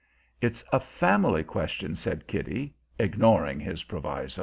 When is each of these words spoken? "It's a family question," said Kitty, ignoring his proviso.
"It's 0.41 0.63
a 0.73 0.79
family 0.79 1.43
question," 1.43 1.95
said 1.95 2.25
Kitty, 2.25 2.73
ignoring 2.97 3.59
his 3.59 3.83
proviso. 3.83 4.39